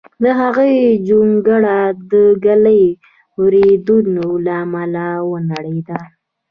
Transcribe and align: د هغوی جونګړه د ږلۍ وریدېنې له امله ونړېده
د 0.23 0.23
هغوی 0.39 0.75
جونګړه 1.07 1.77
د 2.11 2.13
ږلۍ 2.45 2.83
وریدېنې 3.39 4.27
له 4.45 4.53
امله 4.63 5.05
ونړېده 5.31 5.99